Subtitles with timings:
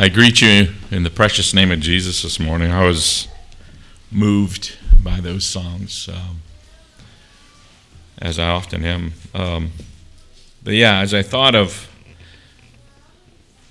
[0.00, 2.72] I greet you in the precious name of Jesus this morning.
[2.72, 3.28] I was
[4.10, 6.40] moved by those songs, um,
[8.16, 9.12] as I often am.
[9.34, 9.72] Um,
[10.64, 11.90] but yeah, as I thought of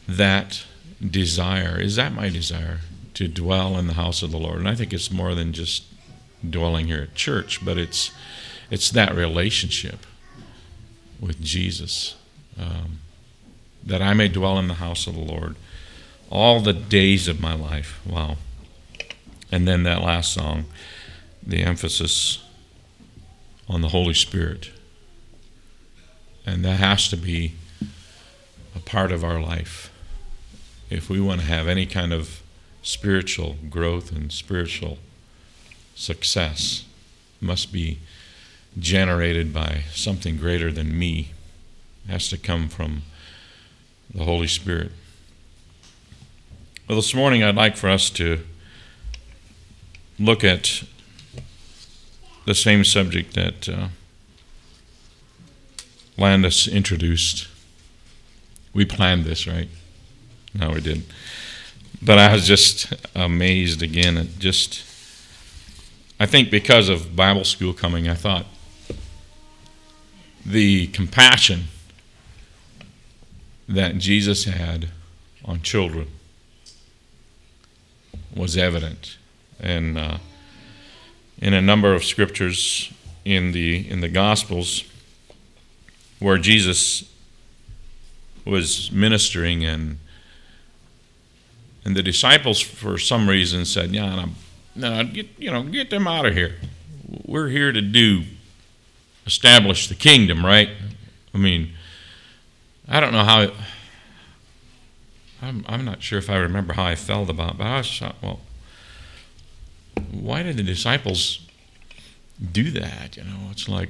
[0.07, 0.65] that
[1.03, 2.81] desire, is that my desire
[3.15, 4.59] to dwell in the house of the Lord?
[4.59, 5.85] And I think it's more than just
[6.47, 8.11] dwelling here at church, but it's
[8.69, 10.05] it's that relationship
[11.19, 12.17] with Jesus.
[12.55, 12.99] Um,
[13.83, 15.55] that I may dwell in the house of the Lord
[16.29, 17.99] all the days of my life.
[18.05, 18.37] Wow.
[19.51, 20.65] And then that last song,
[21.45, 22.43] the emphasis
[23.67, 24.71] on the Holy Spirit.
[26.45, 27.53] And that has to be
[28.75, 29.91] a part of our life.
[30.89, 32.41] If we want to have any kind of
[32.81, 34.97] spiritual growth and spiritual
[35.95, 36.85] success,
[37.41, 37.99] must be
[38.77, 41.31] generated by something greater than me.
[42.05, 43.03] It has to come from
[44.13, 44.91] the Holy Spirit.
[46.89, 48.39] Well, this morning I'd like for us to
[50.17, 50.81] look at
[52.47, 53.89] the same subject that uh,
[56.17, 57.47] Landis introduced.
[58.73, 59.69] We planned this, right?
[60.55, 61.05] No, we didn't.
[62.01, 64.83] But I was just amazed again at just,
[66.19, 68.47] I think because of Bible school coming, I thought
[70.43, 71.65] the compassion
[73.67, 74.89] that Jesus had
[75.45, 76.07] on children
[78.35, 79.17] was evident,
[79.59, 80.17] and uh,
[81.41, 82.91] in a number of scriptures
[83.25, 84.83] in the in the Gospels,
[86.19, 87.11] where Jesus
[88.45, 89.99] was ministering and
[91.85, 94.25] and the disciples for some reason said, "Yeah,
[94.75, 96.55] no, get you know get them out of here.
[97.25, 98.23] We're here to do
[99.25, 100.69] establish the kingdom, right?
[101.33, 101.73] I mean."
[102.91, 103.51] I don't know how.
[105.41, 108.01] I'm, I'm not sure if I remember how I felt about, but I was.
[108.21, 108.39] Well,
[110.11, 111.45] why did the disciples
[112.51, 113.17] do that?
[113.17, 113.89] You know, it's like.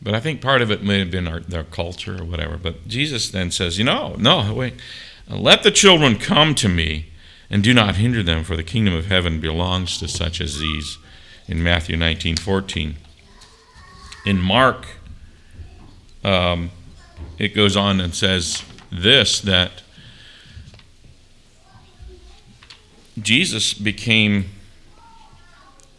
[0.00, 2.58] But I think part of it may have been our, their culture or whatever.
[2.58, 4.74] But Jesus then says, you know, no, wait,
[5.28, 7.06] let the children come to me,
[7.48, 10.98] and do not hinder them, for the kingdom of heaven belongs to such as these.
[11.48, 12.96] In Matthew 19, 14.
[14.26, 14.86] In Mark.
[16.24, 16.70] Um,
[17.38, 19.82] it goes on and says this that
[23.20, 24.46] Jesus became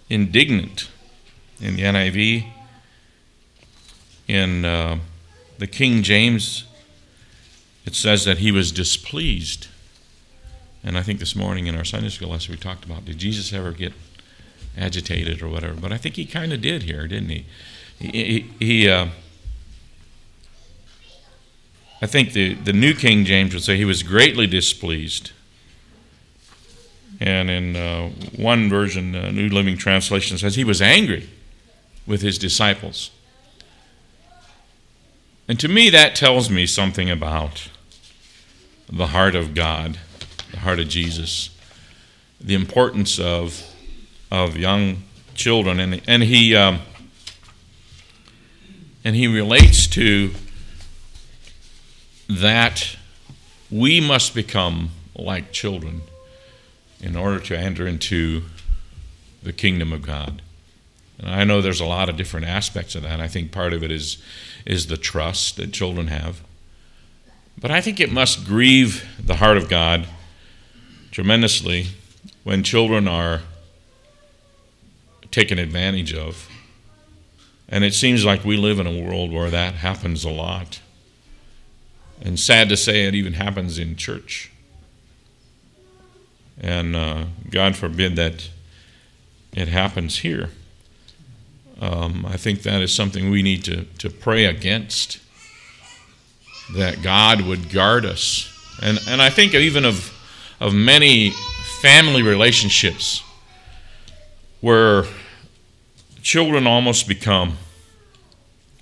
[0.09, 0.89] indignant
[1.59, 2.47] in the NIV.
[4.27, 4.99] In uh,
[5.57, 6.65] the King James,
[7.85, 9.67] it says that he was displeased.
[10.83, 13.53] And I think this morning in our Sunday school lesson we talked about did Jesus
[13.53, 13.93] ever get
[14.77, 15.73] agitated or whatever?
[15.73, 17.45] But I think he kind of did here, didn't he?
[17.99, 19.07] He, he, he uh,
[22.01, 25.31] I think the, the New King James would say he was greatly displeased.
[27.19, 31.29] And in uh, one version, uh, New Living Translation says he was angry
[32.05, 33.11] with his disciples.
[35.47, 37.69] And to me, that tells me something about
[38.91, 39.97] the heart of God,
[40.51, 41.49] the heart of Jesus,
[42.39, 43.65] the importance of,
[44.29, 45.79] of young children.
[45.79, 46.81] And, and, he, um,
[49.03, 50.31] and he relates to
[52.29, 52.97] that
[53.71, 56.01] we must become like children
[57.01, 58.43] in order to enter into
[59.43, 60.41] the kingdom of God.
[61.19, 63.19] And I know there's a lot of different aspects of that.
[63.19, 64.17] I think part of it is
[64.65, 66.41] is the trust that children have.
[67.59, 70.07] But I think it must grieve the heart of God
[71.11, 71.87] tremendously
[72.43, 73.41] when children are
[75.31, 76.49] taken advantage of.
[77.69, 80.81] And it seems like we live in a world where that happens a lot.
[82.21, 84.51] And sad to say, it even happens in church.
[86.59, 88.49] And uh, God forbid that
[89.53, 90.49] it happens here.
[91.79, 95.19] Um, I think that is something we need to, to pray against.
[96.75, 98.53] That God would guard us.
[98.81, 100.13] And, and I think even of,
[100.59, 101.31] of many
[101.81, 103.23] family relationships
[104.61, 105.05] where
[106.21, 107.57] children almost become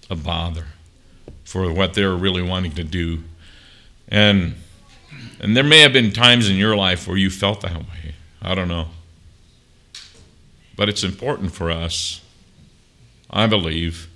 [0.09, 0.65] a bother
[1.43, 3.23] for what they're really wanting to do.
[4.07, 4.55] And
[5.39, 8.15] and there may have been times in your life where you felt that way.
[8.41, 8.87] I don't know.
[10.75, 12.21] But it's important for us,
[13.29, 14.09] I believe,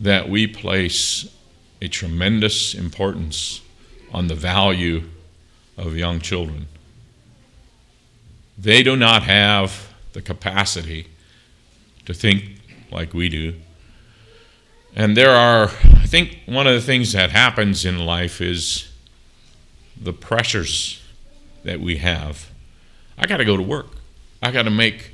[0.00, 1.28] that we place
[1.82, 3.60] a tremendous importance
[4.12, 5.02] on the value
[5.76, 6.66] of young children.
[8.58, 11.06] They do not have the capacity
[12.04, 12.60] to think
[12.90, 13.54] like we do.
[14.94, 18.89] And there are, I think one of the things that happens in life is
[19.98, 21.02] the pressures
[21.64, 22.50] that we have.
[23.18, 23.88] I got to go to work.
[24.42, 25.12] I got to make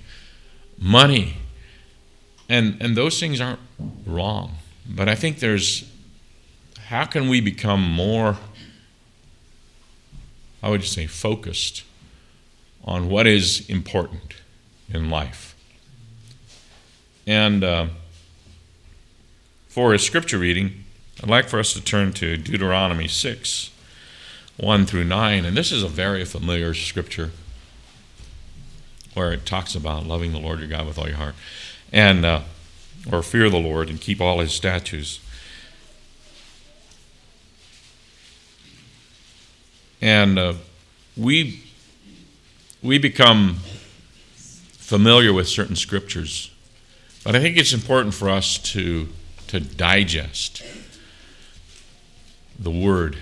[0.78, 1.36] money.
[2.48, 3.60] And and those things aren't
[4.06, 4.56] wrong.
[4.88, 5.90] But I think there's
[6.86, 8.36] how can we become more
[10.62, 11.84] how would say focused
[12.84, 14.34] on what is important
[14.88, 15.54] in life?
[17.26, 17.86] And uh,
[19.68, 20.84] for a scripture reading,
[21.22, 23.70] I'd like for us to turn to Deuteronomy 6,
[24.56, 25.44] 1 through 9.
[25.44, 27.30] And this is a very familiar scripture
[29.14, 31.34] where it talks about loving the Lord your God with all your heart,
[31.92, 32.42] and uh,
[33.10, 35.20] or fear the Lord and keep all his statutes.
[40.02, 40.54] And uh,
[41.16, 41.62] we,
[42.82, 43.56] we become
[44.36, 46.50] familiar with certain scriptures
[47.26, 49.08] but I think it's important for us to,
[49.48, 50.62] to digest
[52.56, 53.18] the Word.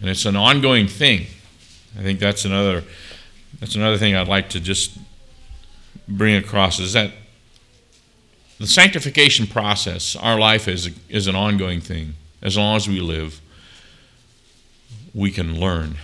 [0.00, 1.26] And it's an ongoing thing.
[1.98, 2.84] I think that's another,
[3.60, 4.98] that's another thing I'd like to just
[6.06, 7.12] bring across is that
[8.58, 12.14] the sanctification process, our life is, is an ongoing thing.
[12.42, 13.40] As long as we live,
[15.14, 15.96] we can learn.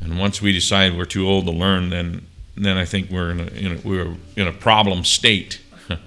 [0.00, 2.26] And once we decide we're too old to learn, then
[2.60, 5.60] then I think we're in a, in a we're in a problem state.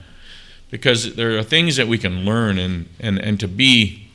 [0.69, 4.07] because there are things that we can learn and, and, and to be,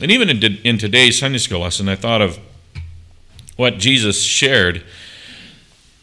[0.00, 2.38] and even in, in today's Sunday school lesson, I thought of
[3.60, 4.82] what Jesus shared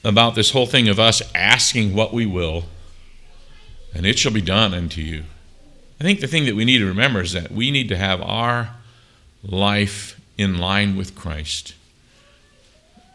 [0.04, 2.66] about this whole thing of us asking what we will,
[3.94, 5.24] and it shall be done unto you.
[6.00, 8.22] I think the thing that we need to remember is that we need to have
[8.22, 8.76] our
[9.44, 11.74] life in line with Christ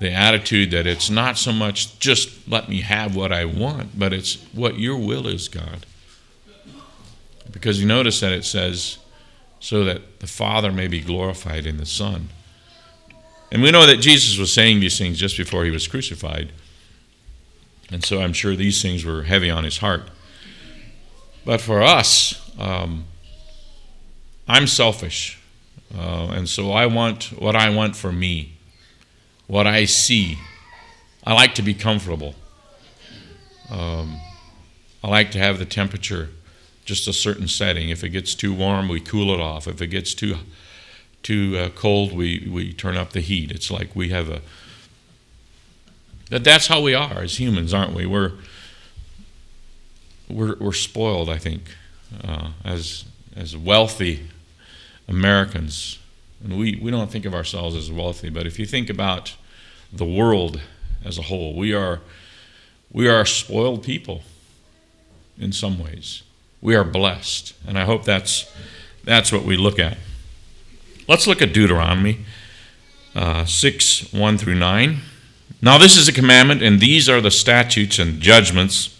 [0.02, 4.12] the attitude that it's not so much just let me have what I want, but
[4.12, 5.86] it's what your will is, God.
[7.52, 8.98] Because you notice that it says,
[9.60, 12.30] so that the Father may be glorified in the Son.
[13.52, 16.52] And we know that Jesus was saying these things just before he was crucified.
[17.90, 20.08] And so I'm sure these things were heavy on his heart.
[21.44, 23.04] But for us, um,
[24.48, 25.38] I'm selfish.
[25.94, 28.54] Uh, and so I want what I want for me
[29.48, 30.38] what I see.
[31.22, 32.34] I like to be comfortable.
[33.68, 34.18] Um,
[35.04, 36.30] I like to have the temperature
[36.86, 37.90] just a certain setting.
[37.90, 39.68] If it gets too warm, we cool it off.
[39.68, 40.36] If it gets too
[41.22, 43.50] too uh, cold, we, we turn up the heat.
[43.50, 44.40] It's like we have a.
[46.30, 48.06] That that's how we are as humans, aren't we?
[48.06, 48.32] We're
[50.28, 51.62] we're, we're spoiled, I think,
[52.24, 53.04] uh, as
[53.36, 54.28] as wealthy
[55.08, 55.98] Americans.
[56.42, 59.36] And we, we don't think of ourselves as wealthy, but if you think about
[59.92, 60.60] the world
[61.04, 62.00] as a whole, we are,
[62.90, 64.22] we are spoiled people
[65.38, 66.22] in some ways.
[66.60, 67.54] We are blessed.
[67.66, 68.52] And I hope that's,
[69.04, 69.98] that's what we look at.
[71.08, 72.24] Let's look at Deuteronomy
[73.14, 74.98] uh, 6 1 through 9.
[75.60, 78.98] Now, this is a commandment, and these are the statutes and judgments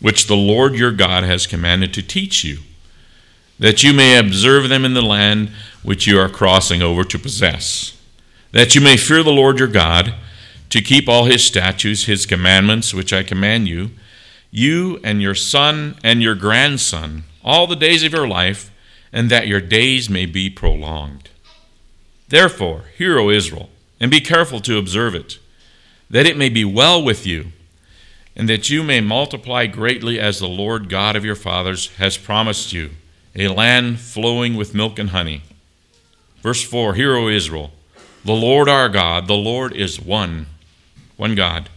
[0.00, 2.58] which the Lord your God has commanded to teach you,
[3.58, 5.50] that you may observe them in the land
[5.82, 7.96] which you are crossing over to possess,
[8.52, 10.14] that you may fear the Lord your God,
[10.70, 13.90] to keep all his statutes, his commandments, which I command you,
[14.50, 18.70] you and your son and your grandson, all the days of your life,
[19.12, 21.28] and that your days may be prolonged.
[22.28, 25.38] Therefore, hear, O Israel, and be careful to observe it,
[26.08, 27.52] that it may be well with you,
[28.36, 32.72] and that you may multiply greatly as the Lord God of your fathers has promised
[32.72, 32.90] you,
[33.34, 35.42] a land flowing with milk and honey.
[36.40, 37.72] Verse 4 Hear, O Israel,
[38.24, 40.46] the Lord our God, the Lord is one,
[41.16, 41.68] one God.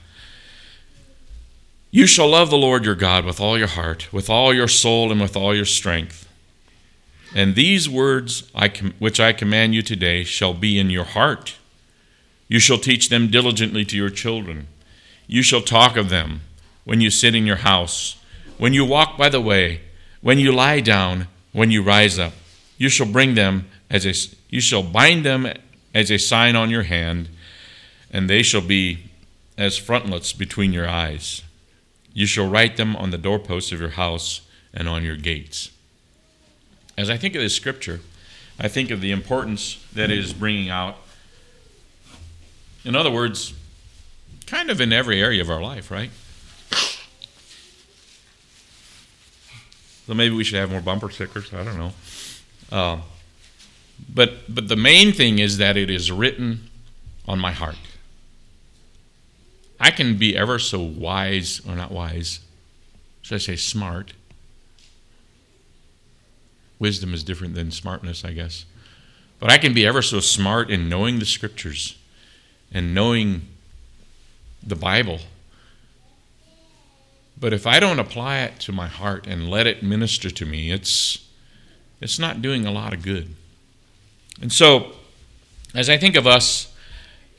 [1.89, 5.11] You shall love the Lord your God with all your heart, with all your soul,
[5.11, 6.27] and with all your strength.
[7.35, 11.55] And these words I com- which I command you today shall be in your heart.
[12.47, 14.67] You shall teach them diligently to your children.
[15.27, 16.41] You shall talk of them
[16.83, 18.17] when you sit in your house,
[18.57, 19.81] when you walk by the way,
[20.21, 22.33] when you lie down, when you rise up.
[22.77, 24.13] You shall bring them as a
[24.49, 25.47] you shall bind them
[25.93, 27.29] as a sign on your hand,
[28.11, 29.09] and they shall be
[29.57, 31.43] as frontlets between your eyes.
[32.13, 34.41] You shall write them on the doorposts of your house
[34.73, 35.71] and on your gates.
[36.97, 38.01] As I think of this scripture,
[38.59, 40.97] I think of the importance that it is bringing out.
[42.85, 43.53] In other words,
[44.45, 46.11] kind of in every area of our life, right?
[50.05, 51.53] So maybe we should have more bumper stickers.
[51.53, 51.93] I don't know.
[52.71, 52.97] Uh,
[54.13, 56.69] but, but the main thing is that it is written
[57.25, 57.77] on my heart.
[59.79, 62.41] I can be ever so wise, or not wise,
[63.21, 64.13] should I say smart?
[66.83, 68.65] Wisdom is different than smartness, I guess.
[69.39, 71.97] But I can be ever so smart in knowing the scriptures
[72.73, 73.43] and knowing
[74.61, 75.19] the Bible.
[77.39, 80.73] But if I don't apply it to my heart and let it minister to me,
[80.73, 81.25] it's
[82.01, 83.33] it's not doing a lot of good.
[84.41, 84.91] And so,
[85.73, 86.75] as I think of us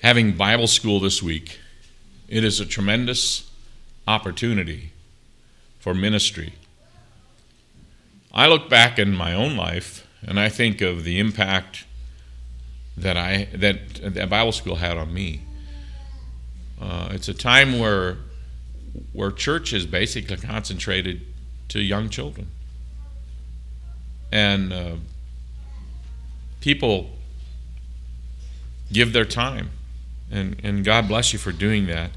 [0.01, 1.59] having Bible school this week,
[2.31, 3.51] it is a tremendous
[4.09, 4.93] opportunity
[5.81, 6.55] for ministry.
[8.35, 11.85] I look back in my own life and I think of the impact
[12.97, 15.43] that I that that Bible school had on me.
[16.81, 18.19] Uh, it's a time where
[19.12, 21.23] where church is basically concentrated
[21.69, 22.49] to young children,
[24.33, 24.97] and uh,
[26.61, 27.11] people
[28.93, 29.71] give their time,
[30.31, 32.11] and and God bless you for doing that.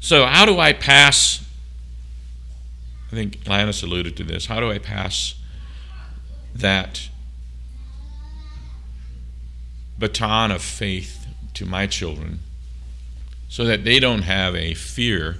[0.00, 1.44] So, how do I pass?
[3.14, 4.46] I think Lannis alluded to this.
[4.46, 5.36] How do I pass
[6.52, 7.08] that
[9.96, 12.40] baton of faith to my children
[13.48, 15.36] so that they don't have a fear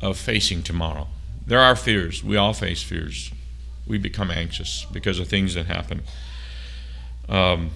[0.00, 1.06] of facing tomorrow.
[1.46, 2.24] There are fears.
[2.24, 3.30] We all face fears.
[3.86, 6.02] We become anxious because of things that happen.
[7.28, 7.70] Um,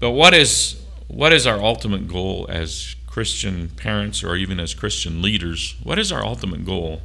[0.00, 5.22] but what is what is our ultimate goal as Christian parents or even as Christian
[5.22, 5.76] leaders?
[5.84, 7.00] What is our ultimate goal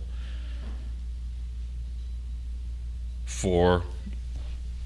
[3.25, 3.83] for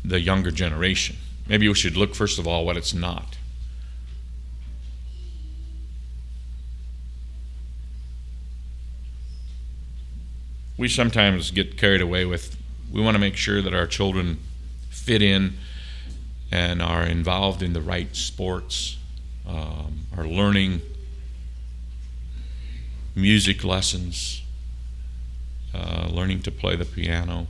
[0.03, 1.15] the younger generation?
[1.47, 3.37] Maybe we should look first of all what it's not.
[10.77, 12.57] We sometimes get carried away with,
[12.91, 14.39] we want to make sure that our children
[14.89, 15.53] fit in
[16.51, 18.97] and are involved in the right sports,
[19.47, 20.81] um, are learning
[23.15, 24.41] music lessons,
[25.73, 27.47] uh, learning to play the piano.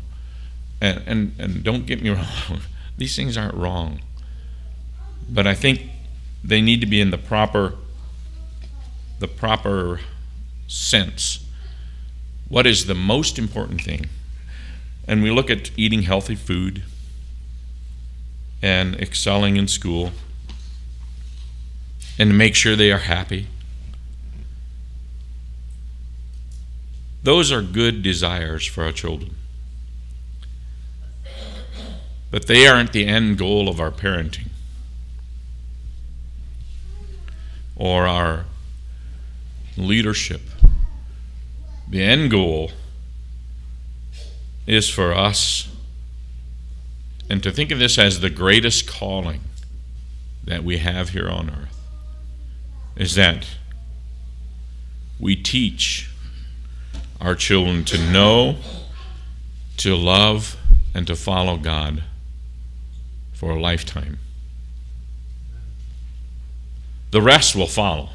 [0.82, 2.62] And, and, and don't get me wrong,
[2.98, 4.02] these things aren't wrong.
[5.30, 5.82] But I think
[6.44, 7.76] they need to be in the proper
[9.20, 10.02] the proper
[10.68, 11.46] sense.
[12.50, 14.08] What is the most important thing?
[15.08, 16.84] And we look at eating healthy food
[18.62, 20.12] and excelling in school
[22.20, 23.48] and make sure they are happy.
[27.24, 29.36] Those are good desires for our children.
[32.30, 34.50] But they aren't the end goal of our parenting
[37.76, 38.46] or our
[39.78, 40.42] leadership.
[41.90, 42.72] The end goal
[44.66, 45.70] is for us,
[47.30, 49.42] and to think of this as the greatest calling
[50.44, 51.80] that we have here on earth,
[52.96, 53.46] is that
[55.20, 56.10] we teach
[57.24, 58.58] our children to know,
[59.78, 60.58] to love,
[60.94, 62.04] and to follow God
[63.34, 64.20] for a lifetime.
[67.12, 68.10] The rest will follow.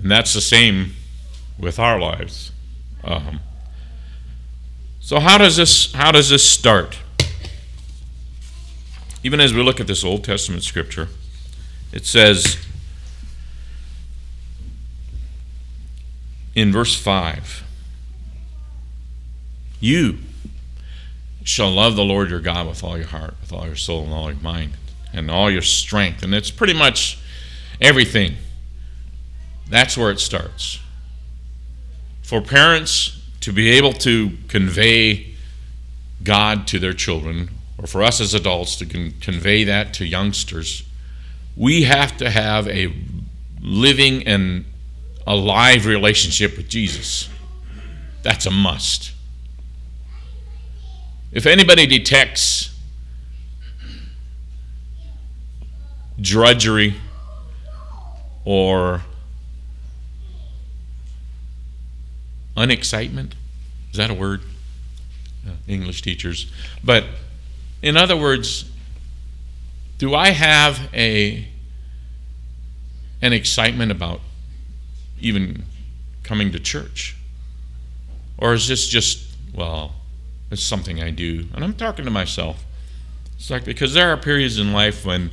[0.00, 0.94] And that's the same
[1.58, 2.52] with our lives.
[3.04, 3.40] Um,
[5.00, 6.98] so how does this how does this start?
[9.22, 11.08] Even as we look at this Old Testament scripture,
[11.92, 12.56] it says
[16.58, 17.62] in verse 5
[19.80, 20.18] You
[21.44, 24.12] shall love the Lord your God with all your heart, with all your soul, and
[24.12, 24.72] all your mind,
[25.12, 26.22] and all your strength.
[26.22, 27.18] And it's pretty much
[27.80, 28.34] everything.
[29.70, 30.80] That's where it starts.
[32.22, 35.34] For parents to be able to convey
[36.24, 40.82] God to their children, or for us as adults to con- convey that to youngsters,
[41.56, 42.92] we have to have a
[43.60, 44.64] living and
[45.28, 47.28] alive relationship with Jesus.
[48.22, 49.12] That's a must.
[51.30, 52.74] If anybody detects
[56.18, 56.94] drudgery
[58.46, 59.02] or
[62.56, 63.32] unexcitement,
[63.90, 64.40] is that a word?
[65.46, 66.50] Uh, English teachers.
[66.82, 67.04] But
[67.82, 68.64] in other words,
[69.98, 71.46] do I have a
[73.20, 74.20] an excitement about
[75.20, 75.64] even
[76.22, 77.16] coming to church?
[78.36, 79.94] Or is this just, well,
[80.50, 81.46] it's something I do.
[81.54, 82.64] And I'm talking to myself.
[83.36, 85.30] It's like because there are periods in life when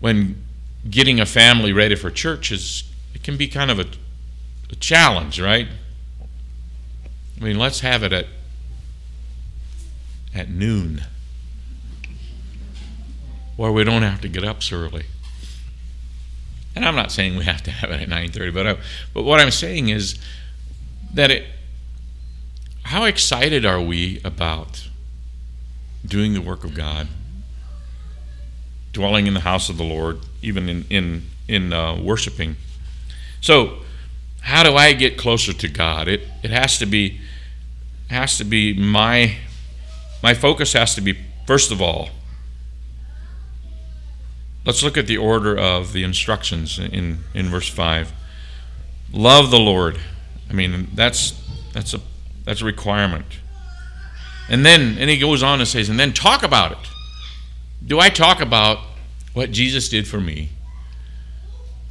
[0.00, 0.44] when
[0.90, 2.84] getting a family ready for church is
[3.14, 3.86] it can be kind of a,
[4.70, 5.68] a challenge, right?
[7.40, 8.26] I mean, let's have it at
[10.34, 11.02] at noon
[13.56, 15.06] where we don't have to get up so early.
[16.76, 18.76] And I'm not saying we have to have it at 9:30, but I,
[19.14, 20.18] but what I'm saying is
[21.14, 21.46] that it
[22.82, 24.88] how excited are we about
[26.04, 27.08] doing the work of God,
[28.92, 32.56] dwelling in the house of the Lord, even in in in uh, worshiping?
[33.40, 33.78] So,
[34.42, 36.08] how do I get closer to God?
[36.08, 37.20] It it has to be
[38.10, 39.36] has to be my
[40.22, 42.10] my focus has to be first of all.
[44.66, 48.12] Let's look at the order of the instructions in in verse five.
[49.12, 49.98] Love the Lord.
[50.50, 51.40] I mean, that's
[51.72, 52.00] that's a
[52.44, 53.26] that's a requirement.
[54.48, 56.90] And then and he goes on and says, and then talk about it.
[57.86, 58.78] Do I talk about
[59.34, 60.50] what Jesus did for me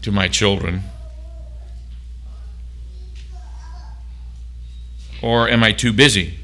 [0.02, 0.84] to my children?
[5.22, 6.40] Or am I too busy?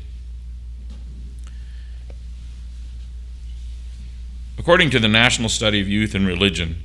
[4.61, 6.75] According to the National Study of Youth and Religion,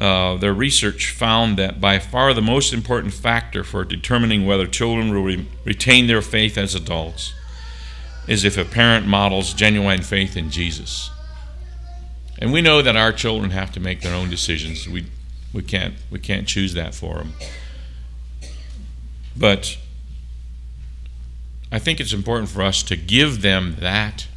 [0.00, 5.12] uh, their research found that by far the most important factor for determining whether children
[5.12, 7.34] will re- retain their faith as adults
[8.28, 11.10] is if a parent models genuine faith in Jesus.
[12.38, 14.88] And we know that our children have to make their own decisions.
[14.88, 15.06] We,
[15.52, 17.32] we, can't, we can't choose that for them.
[19.36, 19.76] But
[21.72, 24.28] I think it's important for us to give them that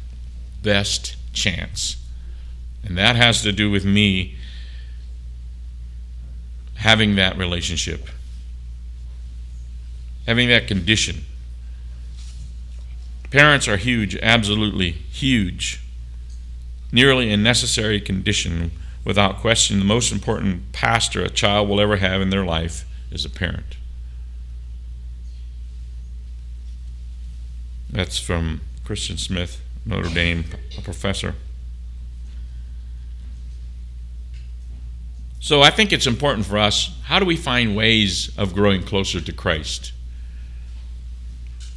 [0.60, 1.96] best chance.
[2.84, 4.36] And that has to do with me
[6.76, 8.08] having that relationship,
[10.26, 11.24] having that condition.
[13.30, 15.80] Parents are huge, absolutely huge.
[16.92, 18.70] Nearly a necessary condition,
[19.04, 19.78] without question.
[19.78, 23.76] The most important pastor a child will ever have in their life is a parent.
[27.90, 30.44] That's from Christian Smith, Notre Dame,
[30.78, 31.34] a professor.
[35.40, 39.20] So I think it's important for us how do we find ways of growing closer
[39.20, 39.92] to Christ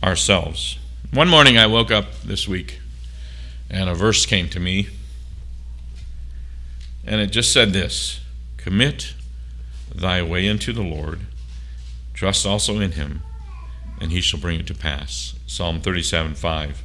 [0.02, 0.80] ourselves?
[1.12, 2.80] One morning I woke up this week
[3.70, 4.88] and a verse came to me
[7.06, 8.22] and it just said this
[8.56, 9.14] Commit
[9.94, 11.22] thy way unto the Lord,
[12.14, 13.22] trust also in him,
[14.00, 15.34] and he shall bring it to pass.
[15.48, 16.84] Psalm 37 5.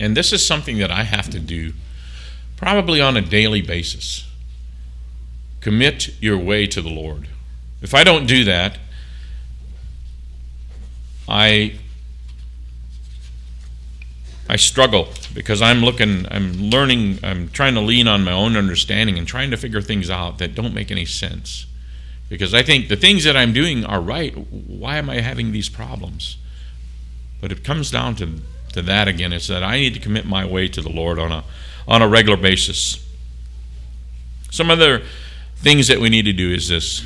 [0.00, 1.72] And this is something that I have to do
[2.56, 4.26] probably on a daily basis.
[5.60, 7.28] Commit your way to the Lord.
[7.80, 8.78] If I don't do that,
[11.28, 11.78] I
[14.48, 19.18] I struggle because I'm looking, I'm learning, I'm trying to lean on my own understanding
[19.18, 21.66] and trying to figure things out that don't make any sense.
[22.30, 24.34] Because I think the things that I'm doing are right.
[24.34, 26.38] Why am I having these problems?
[27.40, 28.40] But it comes down to,
[28.78, 29.32] to that again.
[29.32, 31.44] is that I need to commit my way to the Lord on a
[31.86, 33.04] on a regular basis.
[34.50, 35.02] Some other
[35.56, 37.04] things that we need to do is this.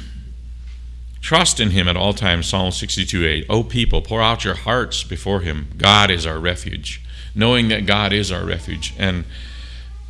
[1.21, 5.05] Trust in him at all times psalm 62 8 o people pour out your hearts
[5.05, 5.69] before him.
[5.77, 7.03] God is our refuge
[7.35, 9.25] knowing that god is our refuge and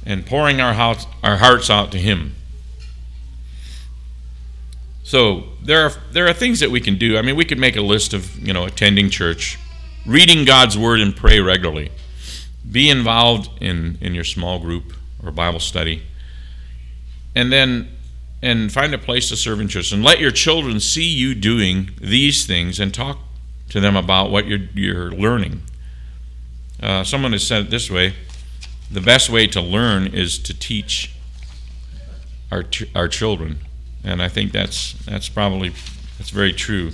[0.04, 2.34] and pouring our hearts, our hearts out to him.
[5.04, 7.16] So there are there are things that we can do.
[7.16, 9.58] I mean we could make a list of you know attending church
[10.06, 11.90] reading god's word and pray regularly
[12.70, 16.02] be involved in in your small group or bible study
[17.34, 17.88] and then
[18.42, 19.92] and find a place to serve in church.
[19.92, 23.18] And let your children see you doing these things and talk
[23.70, 25.62] to them about what you're, you're learning.
[26.82, 28.14] Uh, someone has said it this way
[28.90, 31.14] the best way to learn is to teach
[32.50, 33.58] our, our children.
[34.04, 35.70] And I think that's, that's probably
[36.18, 36.90] that's very true.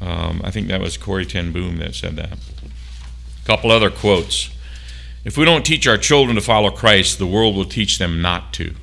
[0.00, 2.32] Um, I think that was Corrie ten Boom that said that.
[2.32, 4.50] A couple other quotes.
[5.24, 8.52] If we don't teach our children to follow Christ, the world will teach them not
[8.54, 8.74] to.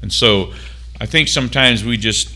[0.00, 0.52] And so
[1.00, 2.28] I think sometimes we just,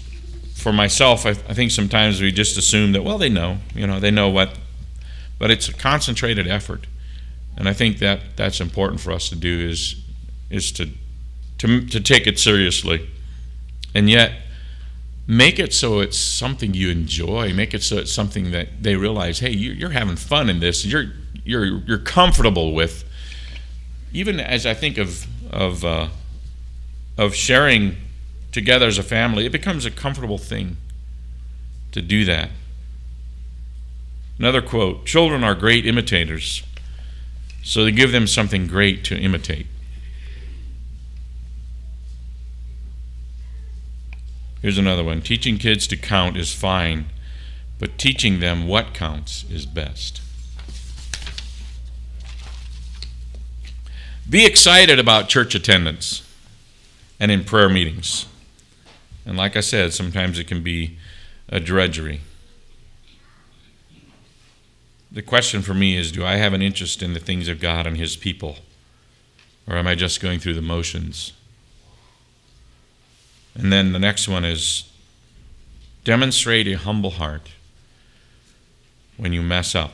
[0.55, 4.01] for myself, I, I think sometimes we just assume that, well, they know, you know,
[4.01, 4.59] they know what,
[5.39, 6.87] but it's a concentrated effort.
[7.57, 9.97] And I think that that's important for us to do is,
[10.51, 10.91] is to,
[11.59, 13.09] to, to take it seriously.
[13.95, 14.33] And yet,
[15.27, 17.53] make it so it's something you enjoy.
[17.53, 20.85] Make it so it's something that they realize, hey, you're having fun in this.
[20.85, 21.13] You're,
[21.45, 23.05] you're, you're comfortable with.
[24.13, 26.09] Even as I think of, of uh,
[27.17, 27.97] of sharing
[28.53, 30.77] together as a family, it becomes a comfortable thing
[31.93, 32.51] to do that.
[34.39, 36.63] Another quote Children are great imitators,
[37.63, 39.67] so they give them something great to imitate.
[44.65, 47.11] Here's another one Teaching kids to count is fine,
[47.79, 50.23] but teaching them what counts is best.
[54.27, 56.27] Be excited about church attendance
[57.21, 58.25] and in prayer meetings.
[59.27, 60.97] And like I said, sometimes it can be
[61.51, 62.23] a drudgery.
[65.13, 67.87] the question for me is do I have an interest in the things of God
[67.87, 68.57] and His people?
[69.67, 71.35] Or am I just going through the motions?
[73.55, 74.91] And then the next one is
[76.03, 77.51] demonstrate a humble heart
[79.17, 79.93] when you mess up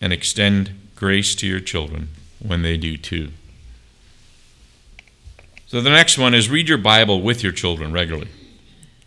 [0.00, 3.30] and extend grace to your children when they do too.
[5.66, 8.28] So the next one is read your Bible with your children regularly.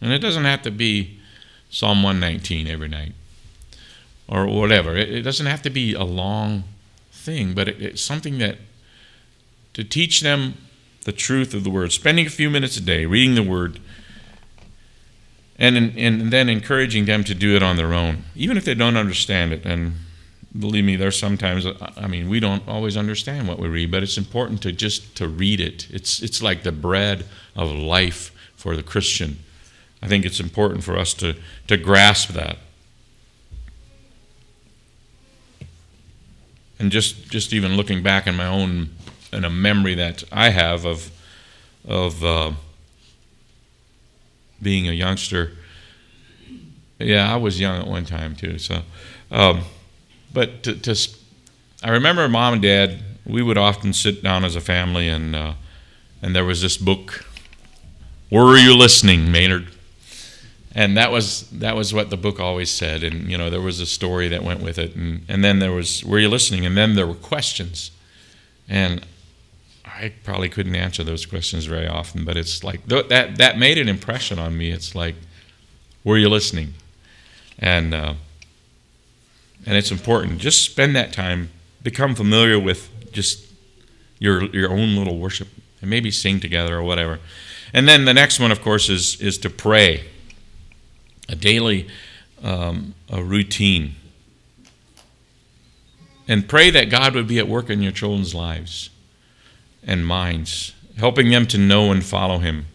[0.02, 1.20] And it doesn't have to be
[1.70, 3.14] Psalm 119 every night
[4.28, 4.96] or whatever.
[4.96, 6.64] It, doesn't have to be a long
[7.12, 8.58] thing, but it, it's something that
[9.74, 10.56] to teach them
[11.08, 13.80] the truth of the Word, spending a few minutes a day reading the Word,
[15.58, 18.98] and, and then encouraging them to do it on their own, even if they don't
[18.98, 19.66] understand it.
[19.66, 19.94] And
[20.60, 24.04] believe me, there's sometimes, uh, I mean, we don't always understand what we read, but
[24.04, 25.88] it's important to just to read it.
[25.90, 29.38] It's, it's like the bread of life for the Christian.
[30.02, 32.58] I think it's important for us to, to grasp that.
[36.78, 38.90] And just, just even looking back in my own,
[39.32, 41.12] in a memory that I have of,
[41.86, 42.52] of uh,
[44.62, 45.52] being a youngster.
[47.00, 48.58] Yeah, I was young at one time too.
[48.58, 48.82] So,
[49.32, 49.62] um,
[50.34, 51.10] but to, to,
[51.84, 53.00] I remember mom and dad.
[53.26, 55.54] We would often sit down as a family, and uh,
[56.22, 57.26] and there was this book.
[58.32, 59.68] Were you listening, Maynard?
[60.74, 63.04] And that was that was what the book always said.
[63.04, 65.72] And you know, there was a story that went with it, and and then there
[65.72, 66.66] was were you listening?
[66.66, 67.92] And then there were questions,
[68.70, 69.06] and
[69.96, 73.88] I probably couldn't answer those questions very often, but it's like that that made an
[73.88, 74.72] impression on me.
[74.72, 75.16] It's like,
[76.04, 76.74] were you listening?
[77.60, 78.14] And uh,
[79.66, 80.40] and it's important.
[80.40, 81.50] Just spend that time,
[81.82, 83.46] become familiar with just
[84.20, 85.48] your your own little worship,
[85.82, 87.20] and maybe sing together or whatever.
[87.74, 90.06] And then the next one, of course, is is to pray.
[91.30, 91.90] A daily,
[92.42, 93.96] um, a routine,
[96.26, 98.92] and pray that God would be at work in your children's lives
[99.88, 102.68] and minds, helping them to know and follow Him.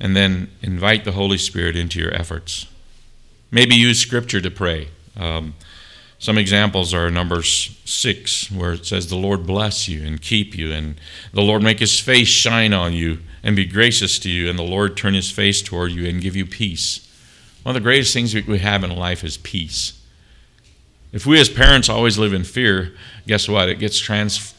[0.00, 2.66] And then invite the Holy Spirit into your efforts.
[3.52, 4.88] Maybe use Scripture to pray.
[5.16, 5.54] Um,
[6.18, 10.72] some examples are Numbers 6, where it says, The Lord bless you and keep you,
[10.72, 10.96] and
[11.32, 14.62] the Lord make his face shine on you and be gracious to you, and the
[14.62, 17.06] Lord turn his face toward you and give you peace.
[17.62, 20.00] One of the greatest things we have in life is peace.
[21.12, 22.94] If we as parents always live in fear,
[23.26, 23.68] guess what?
[23.68, 24.53] It gets trans,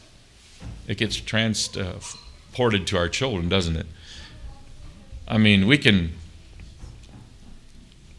[0.86, 3.86] it gets transported uh, to our children, doesn't it?
[5.28, 6.12] I mean, we can,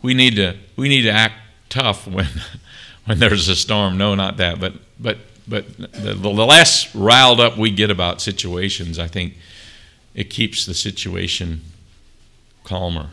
[0.01, 1.35] we need to, we need to act
[1.69, 2.27] tough when
[3.05, 3.97] when there's a storm.
[3.97, 4.59] No, not that.
[4.59, 9.35] But but but the, the less riled up we get about situations, I think
[10.13, 11.61] it keeps the situation
[12.63, 13.09] calmer.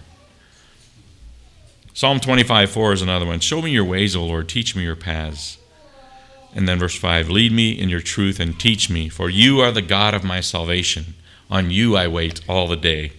[1.93, 3.39] Psalm 25, 4 is another one.
[3.39, 4.49] Show me your ways, O Lord.
[4.49, 5.59] Teach me your paths.
[6.55, 9.73] And then verse 5 Lead me in your truth and teach me, for you are
[9.73, 11.15] the God of my salvation.
[11.51, 13.13] On you I wait all the day.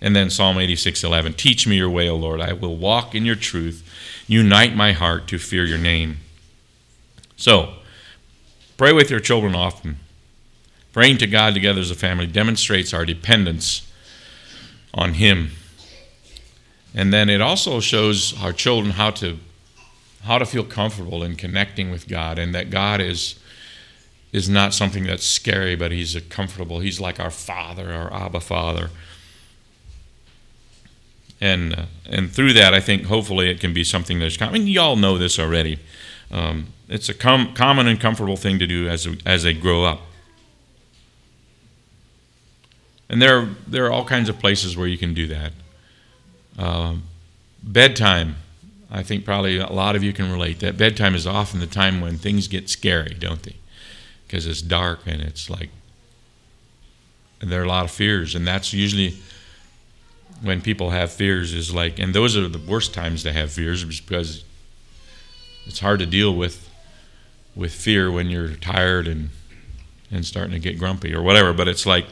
[0.00, 2.40] And then Psalm 86, 11 Teach me your way, O Lord.
[2.40, 3.82] I will walk in your truth.
[4.26, 6.18] Unite my heart to fear your name.
[7.36, 7.74] So,
[8.76, 9.98] pray with your children often.
[10.92, 13.90] Praying to God together as a family demonstrates our dependence
[14.92, 15.50] on Him.
[16.94, 19.38] And then it also shows our children how to
[20.26, 23.38] how to feel comfortable in connecting with God and that God is
[24.32, 26.80] is not something that's scary, but He's comfortable.
[26.80, 28.90] He's like our Father, our Abba Father
[31.40, 34.54] and uh, and through that, I think hopefully it can be something that's common.
[34.54, 35.78] I mean, you all know this already.
[36.30, 40.00] Um, it's a com- common and comfortable thing to do as as they grow up.
[43.08, 45.52] And there there are all kinds of places where you can do that.
[46.58, 47.04] Um,
[47.62, 48.36] bedtime,
[48.90, 50.60] I think probably a lot of you can relate.
[50.60, 53.56] That bedtime is often the time when things get scary, don't they?
[54.26, 55.70] Because it's dark and it's like
[57.40, 59.16] and there are a lot of fears, and that's usually
[60.42, 63.84] when people have fears is like, and those are the worst times to have fears
[63.84, 64.44] because
[65.66, 66.62] it's hard to deal with
[67.54, 69.30] with fear when you're tired and
[70.10, 71.52] and starting to get grumpy or whatever.
[71.52, 72.06] But it's like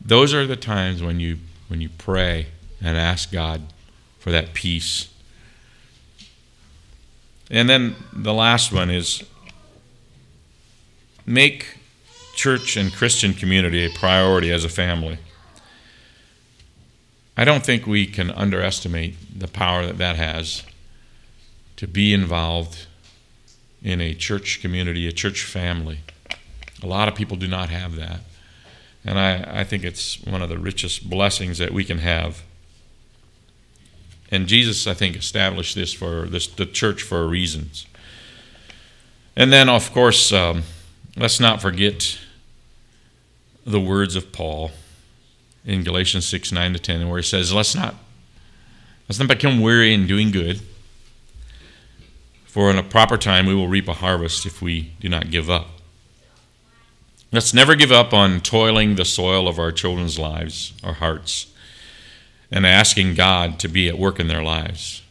[0.00, 2.46] those are the times when you when you pray
[2.80, 3.62] and ask God
[4.18, 5.08] for that peace.
[7.50, 9.24] And then the last one is
[11.26, 11.78] make
[12.34, 15.18] church and Christian community a priority as a family.
[17.36, 20.62] I don't think we can underestimate the power that that has
[21.76, 22.86] to be involved
[23.82, 26.00] in a church community, a church family.
[26.82, 28.20] A lot of people do not have that.
[29.04, 32.42] And I, I think it's one of the richest blessings that we can have.
[34.30, 37.86] And Jesus, I think, established this for this, the church for reasons.
[39.36, 40.62] And then, of course, um,
[41.16, 42.18] let's not forget
[43.64, 44.70] the words of Paul
[45.64, 47.94] in Galatians 6 9 to 10, where he says, Let's not,
[49.08, 50.60] let's not become weary in doing good,
[52.44, 55.50] for in a proper time we will reap a harvest if we do not give
[55.50, 55.68] up.
[57.32, 61.46] Let's never give up on toiling the soil of our children's lives, our hearts,
[62.50, 65.02] and asking God to be at work in their lives.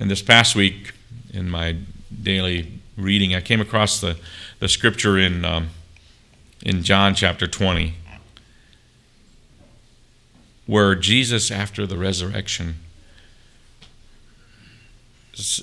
[0.00, 0.92] And this past week,
[1.32, 1.76] in my
[2.22, 4.16] daily reading, I came across the,
[4.58, 5.68] the scripture in, um,
[6.62, 7.94] in John chapter 20,
[10.66, 12.76] where Jesus, after the resurrection,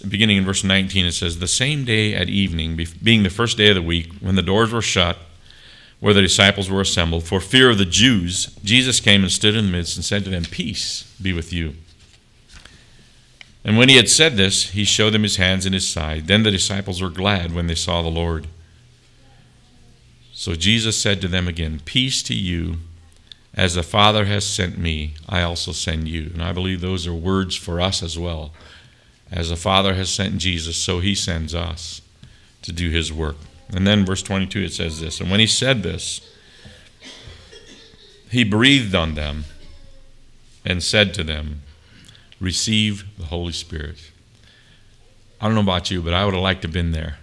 [0.08, 3.70] beginning in verse 19, it says, The same day at evening, being the first day
[3.70, 5.18] of the week, when the doors were shut,
[6.02, 9.68] where the disciples were assembled, for fear of the Jews, Jesus came and stood in
[9.68, 11.76] the midst and said to them, Peace be with you.
[13.64, 16.26] And when he had said this, he showed them his hands and his side.
[16.26, 18.48] Then the disciples were glad when they saw the Lord.
[20.34, 22.78] So Jesus said to them again, Peace to you.
[23.54, 26.32] As the Father has sent me, I also send you.
[26.34, 28.54] And I believe those are words for us as well.
[29.32, 32.02] As the Father has sent Jesus, so he sends us
[32.64, 33.36] to do his work.
[33.74, 36.22] And then verse 22 it says this And when he said this,
[38.30, 39.46] he breathed on them
[40.66, 41.62] and said to them,
[42.40, 44.12] Receive the Holy Spirit.
[45.40, 47.18] I don't know about you, but I would have liked to have been there.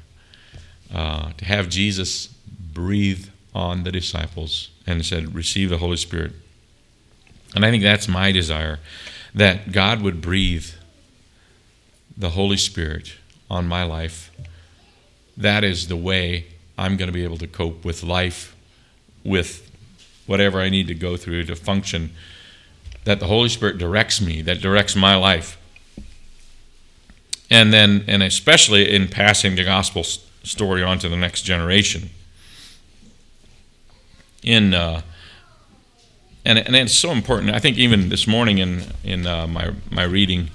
[0.93, 6.33] Uh, to have Jesus breathe on the disciples and said, Receive the Holy Spirit.
[7.55, 8.79] And I think that's my desire
[9.35, 10.71] that God would breathe
[12.17, 13.15] the Holy Spirit
[13.51, 14.31] on my life,
[15.39, 16.47] that is the way
[16.77, 18.55] I'm going to be able to cope with life,
[19.25, 19.71] with
[20.27, 22.11] whatever I need to go through to function.
[23.05, 25.57] That the Holy Spirit directs me, that directs my life.
[27.51, 32.11] And then, and especially in passing the gospel story on to the next generation.
[34.43, 35.03] In, uh,
[36.45, 37.55] and, and it's so important.
[37.55, 40.51] I think even this morning in, in uh, my, my reading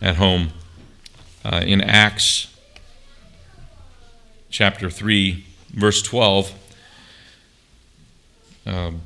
[0.00, 0.50] at home,
[1.44, 2.49] uh, in Acts
[4.50, 6.52] chapter 3, verse 12.
[8.66, 9.00] Um,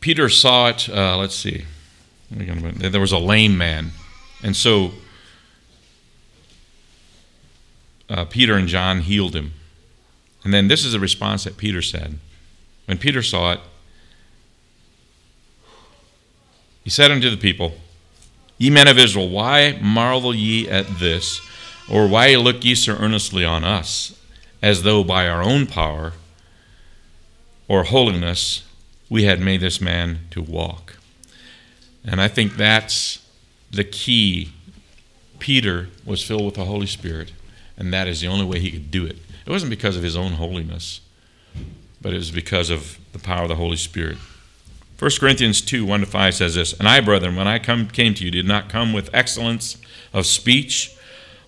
[0.00, 1.64] Peter saw it, uh, let's see,
[2.30, 3.90] there was a lame man.
[4.42, 4.92] And so
[8.08, 9.52] uh, Peter and John healed him.
[10.44, 12.18] And then this is the response that Peter said.
[12.86, 13.60] When Peter saw it,
[16.84, 17.74] he said unto the people,
[18.56, 21.40] Ye men of Israel, why marvel ye at this?
[21.90, 24.18] Or why look ye so earnestly on us,
[24.62, 26.12] as though by our own power
[27.66, 28.64] or holiness
[29.08, 30.98] we had made this man to walk?
[32.04, 33.24] And I think that's
[33.70, 34.52] the key.
[35.38, 37.32] Peter was filled with the Holy Spirit,
[37.76, 39.16] and that is the only way he could do it.
[39.46, 41.00] It wasn't because of his own holiness,
[42.02, 44.18] but it was because of the power of the Holy Spirit.
[44.98, 48.14] 1 Corinthians 2 1 to 5 says this And I, brethren, when I come, came
[48.14, 49.78] to you, did not come with excellence
[50.12, 50.97] of speech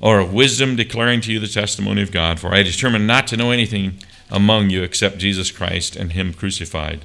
[0.01, 2.41] or of wisdom, declaring to you the testimony of God.
[2.41, 3.99] For I determined not to know anything
[4.31, 7.05] among you except Jesus Christ and Him crucified.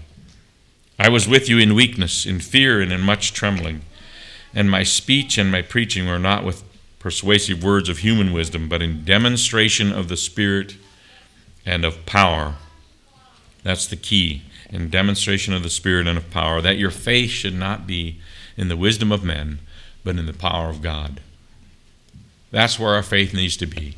[0.98, 3.82] I was with you in weakness, in fear, and in much trembling.
[4.54, 6.64] And my speech and my preaching were not with
[7.00, 10.78] persuasive words of human wisdom, but in demonstration of the Spirit
[11.66, 12.56] and of power.
[13.64, 17.54] That's the key in demonstration of the Spirit and of power, that your faith should
[17.54, 18.20] not be
[18.56, 19.60] in the wisdom of men,
[20.04, 21.20] but in the power of God.
[22.56, 23.96] That's where our faith needs to be.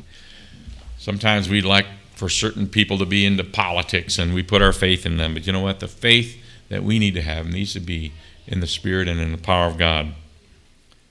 [0.98, 5.06] Sometimes we'd like for certain people to be into politics and we put our faith
[5.06, 5.80] in them, but you know what?
[5.80, 8.14] The faith that we need to have needs to be
[8.48, 10.16] in the Spirit and in the power of God.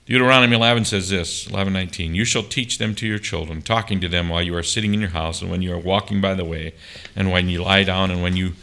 [0.06, 4.28] Deuteronomy 11 says this 11:19 You shall teach them to your children talking to them
[4.28, 6.74] while you are sitting in your house and when you are walking by the way
[7.14, 8.54] and when you lie down and when you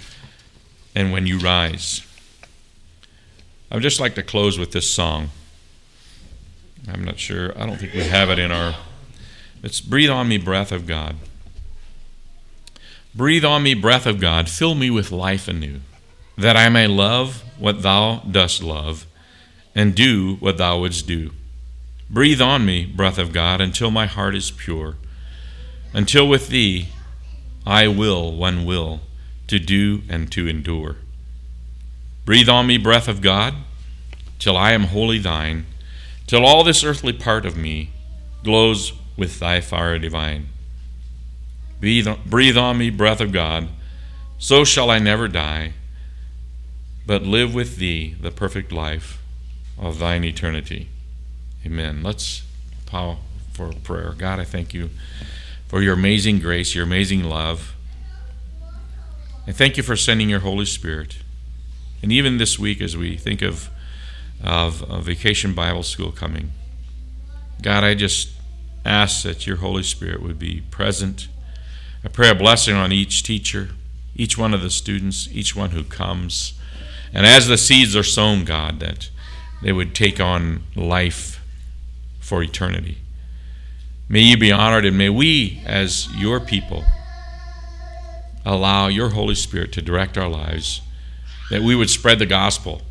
[0.93, 2.05] and when you rise.
[3.71, 5.29] I would just like to close with this song.
[6.87, 8.75] I'm not sure, I don't think we have it in our.
[9.61, 11.15] It's Breathe on Me, Breath of God.
[13.15, 15.81] Breathe on me, breath of God, fill me with life anew,
[16.35, 19.05] that I may love what thou dost love,
[19.75, 21.29] and do what thou wouldst do.
[22.09, 24.95] Breathe on me, breath of God, until my heart is pure,
[25.93, 26.87] until with thee
[27.67, 29.01] I will one will
[29.45, 30.95] to do and to endure.
[32.25, 33.53] Breathe on me, breath of God,
[34.39, 35.67] till I am wholly thine,
[36.27, 37.91] till all this earthly part of me
[38.43, 40.47] glows with thy fire divine.
[41.79, 43.67] Breathe, on me, breath of God,
[44.37, 45.73] so shall I never die,
[47.05, 49.21] but live with thee the perfect life
[49.77, 50.87] of thine eternity.
[51.65, 52.01] Amen.
[52.01, 52.43] Let's
[52.85, 53.17] power
[53.51, 54.13] for prayer.
[54.17, 54.91] God, I thank you
[55.67, 57.75] for your amazing grace, your amazing love.
[59.45, 61.17] And thank you for sending your Holy Spirit.
[62.01, 63.69] And even this week, as we think of,
[64.43, 66.51] of, of Vacation Bible School coming,
[67.61, 68.29] God, I just
[68.85, 71.27] ask that your Holy Spirit would be present.
[72.03, 73.69] I pray a blessing on each teacher,
[74.15, 76.53] each one of the students, each one who comes.
[77.13, 79.09] And as the seeds are sown, God, that
[79.61, 81.39] they would take on life
[82.19, 82.97] for eternity.
[84.09, 86.83] May you be honored, and may we, as your people,
[88.45, 90.81] allow your Holy Spirit to direct our lives,
[91.49, 92.81] that we would spread the gospel,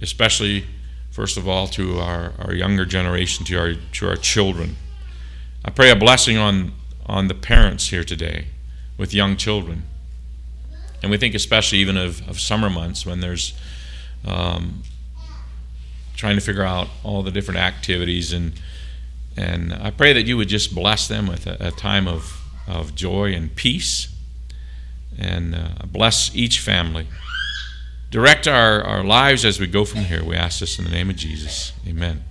[0.00, 0.64] especially,
[1.10, 4.76] first of all, to our, our younger generation, to our, to our children.
[5.64, 6.72] I pray a blessing on,
[7.06, 8.46] on the parents here today
[8.96, 9.82] with young children.
[11.02, 13.58] And we think especially even of, of summer months when there's
[14.24, 14.82] um,
[16.16, 18.52] trying to figure out all the different activities and
[19.36, 22.94] and I pray that you would just bless them with a, a time of, of
[22.94, 24.08] joy and peace
[25.18, 27.06] and uh, bless each family.
[28.10, 30.24] Direct our, our lives as we go from here.
[30.24, 31.72] We ask this in the name of Jesus.
[31.86, 32.24] Amen.